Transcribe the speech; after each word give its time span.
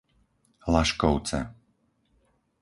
Laškovce 0.73 1.39